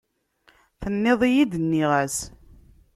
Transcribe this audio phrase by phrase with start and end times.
[0.81, 2.17] Tenniḍ-iyi-d, nniɣ-as.